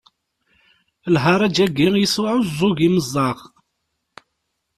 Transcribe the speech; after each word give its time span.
Lharaǧ-agi 1.13 1.87
yesɛuẓẓug 2.01 2.77
imeẓaɣ. 2.87 3.37